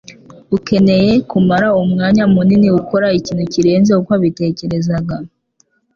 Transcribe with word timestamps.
Ukeneye 0.57 1.11
kumara 1.29 1.67
umwanya 1.81 2.23
munini 2.33 2.67
ukora 2.79 3.07
ikintu 3.19 3.43
kirenze 3.53 3.91
uko 3.99 4.09
wabitekerezaga. 4.13 5.15